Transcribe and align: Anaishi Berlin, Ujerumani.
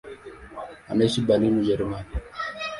Anaishi 0.91 1.25
Berlin, 1.27 1.55
Ujerumani. 1.61 2.09